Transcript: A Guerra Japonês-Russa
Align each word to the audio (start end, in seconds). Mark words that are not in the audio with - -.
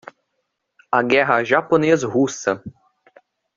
A 0.91 1.03
Guerra 1.03 1.43
Japonês-Russa 1.45 2.63